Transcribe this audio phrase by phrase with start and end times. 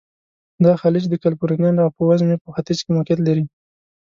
[0.65, 3.43] دا خلیج د کلفورنیا ټاپو وزمي په ختیځ کې موقعیت لري.